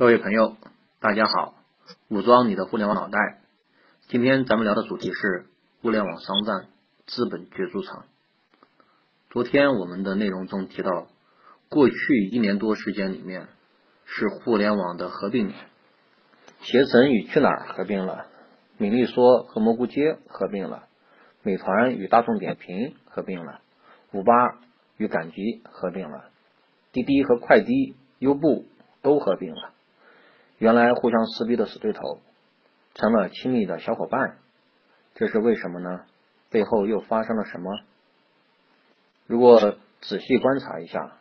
[0.00, 0.56] 各位朋友，
[0.98, 1.52] 大家好！
[2.08, 3.18] 武装你的互联网脑袋。
[4.08, 5.44] 今天咱们聊的主题是
[5.82, 6.68] 互联网商战，
[7.06, 8.06] 资本角逐场。
[9.28, 11.08] 昨天我们的内容中提到，
[11.68, 13.48] 过去一年多时间里面
[14.06, 15.58] 是互联网的合并年，
[16.62, 18.24] 携程与去哪儿合并了，
[18.78, 20.84] 米粒说和蘑菇街合并了，
[21.42, 23.60] 美团与大众点评合并了，
[24.12, 24.32] 五八
[24.96, 26.30] 与赶集合并了，
[26.90, 28.64] 滴滴和快滴、优步
[29.02, 29.74] 都合并了。
[30.60, 32.20] 原来互相撕逼的死对头，
[32.94, 34.36] 成了亲密的小伙伴，
[35.14, 36.02] 这是为什么呢？
[36.50, 37.80] 背后又发生了什么？
[39.26, 41.16] 如果仔细观察一下，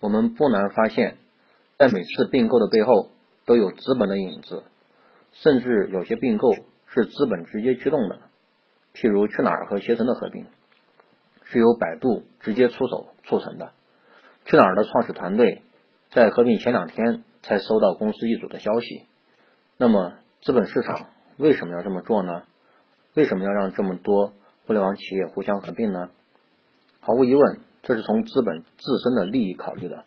[0.00, 1.16] 我们不难发现，
[1.78, 3.08] 在每次并购的背后
[3.46, 4.64] 都有资本的影子，
[5.32, 6.52] 甚至有些并购
[6.86, 8.20] 是资本直接驱动的。
[8.92, 10.44] 譬如去哪儿和携程的合并，
[11.44, 13.72] 是由百度直接出手促成的。
[14.44, 15.62] 去哪儿的创始团队
[16.14, 17.24] 在合并前两天。
[17.46, 19.04] 才收到公司易主的消息，
[19.76, 22.44] 那么资本市场为什么要这么做呢？
[23.12, 24.32] 为什么要让这么多
[24.66, 26.08] 互联网企业互相合并呢？
[27.00, 30.06] 毫无疑问，这是从资本自身的利益考虑的。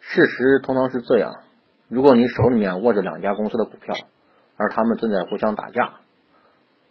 [0.00, 1.44] 事实通常是这样：
[1.86, 3.94] 如果你手里面握着两家公司的股票，
[4.56, 6.00] 而他们正在互相打架，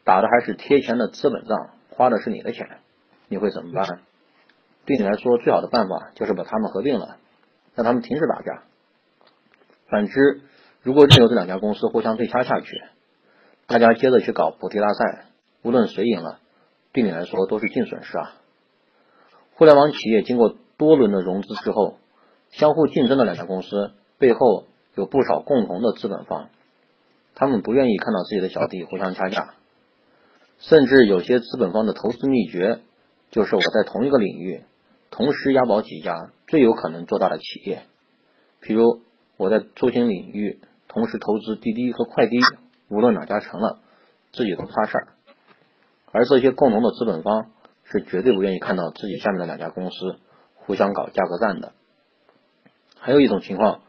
[0.06, 2.69] 打的还是贴钱的资本账，花的是你的钱，
[3.28, 4.00] 你会怎么办？
[4.85, 7.17] 对你来说，最好的办法就是把他们合并了，
[7.75, 8.64] 让他们停止打架。
[9.88, 10.41] 反之，
[10.81, 12.81] 如果任由这两家公司互相对掐下去，
[13.67, 15.25] 大家接着去搞补贴大赛，
[15.63, 16.39] 无论谁赢了，
[16.91, 18.33] 对你来说都是净损失啊！
[19.55, 21.97] 互联网企业经过多轮的融资之后，
[22.50, 26.50] 相互竞争的两家公司背后有不少共同的资本方，
[27.35, 29.56] 他们不愿意看到自己的小弟互相掐架，
[30.59, 32.80] 甚至有些资本方的投资秘诀
[33.30, 34.63] 就是我在同一个领域
[35.11, 37.81] 同时押宝几家最有可能做大的企业，
[38.59, 39.02] 比如。
[39.38, 42.38] 我在出行领域同时投资滴滴和快滴，
[42.89, 43.80] 无论哪家成了，
[44.33, 45.07] 自己都不差事儿。
[46.11, 47.50] 而这些共同的资本方
[47.85, 50.19] 是绝对不愿意看到自己下面的两家公司
[50.53, 51.72] 互相搞价格战的。
[53.00, 53.81] 还有一种情况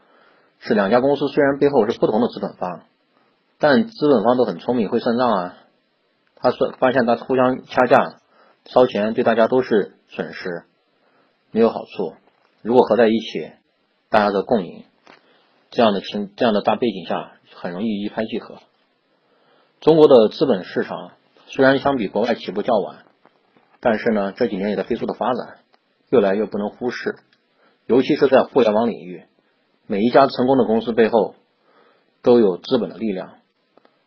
[0.57, 2.85] 是，两家公司虽然背后是不同的资本方，
[3.59, 5.57] 但资本方都很聪明，会算账啊。
[6.37, 8.15] 他说发现他互相掐架
[8.65, 10.63] 烧钱，对大家都是损失，
[11.51, 12.15] 没有好处。
[12.63, 13.51] 如果合在一起，
[14.09, 14.85] 大家的共赢。
[15.69, 18.59] 这样的情这样的大背景下，很容易一拍即合。
[19.81, 21.11] 中国的资本市场
[21.47, 23.05] 虽然相比国外起步较晚，
[23.81, 25.59] 但是呢这几年也在飞速的发展，
[26.09, 27.15] 越来越不能忽视。
[27.85, 29.25] 尤其是在互联网领域，
[29.85, 31.35] 每一家成功的公司背后
[32.21, 33.33] 都有资本的力量。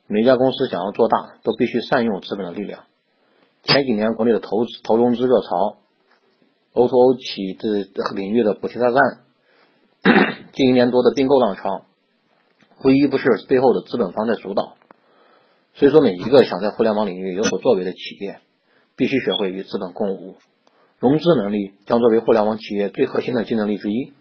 [0.07, 2.85] 每一家公司想要做大，都必须善用资本的力量。
[3.65, 5.77] 前几年国内的投资投融资热潮
[6.77, 9.01] ，O2O 企这领域的补贴大战。
[10.53, 11.87] 近一年多的并购浪潮，
[12.85, 14.77] 无一不是背后的资本方在主导。
[15.75, 18.41] 所以说，每一个想在互联网领域有所作为的企业，
[18.95, 20.37] 必须学会与资本共舞。
[20.99, 24.13] 融资能力将作为互联网企业最核心的竞争力之一。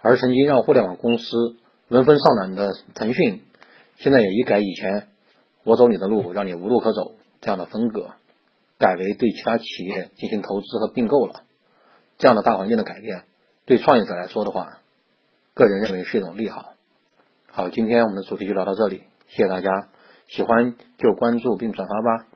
[0.00, 1.56] 而曾经让互联网公司
[1.88, 3.42] 闻风丧胆的腾讯，
[3.96, 5.08] 现在也一改以前
[5.64, 8.12] “我走你的路，让你无路可走”这样的风格，
[8.78, 11.42] 改为对其他企业进行投资和并购了。
[12.16, 13.24] 这样的大环境的改变，
[13.64, 14.78] 对创业者来说的话，
[15.54, 16.74] 个人认为是一种利好。
[17.50, 19.88] 好，今天我们的主题就聊到这里，谢谢大家，
[20.28, 22.26] 喜欢就关注并转发吧。